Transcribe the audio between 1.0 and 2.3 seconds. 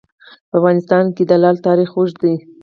کې د لعل تاریخ اوږد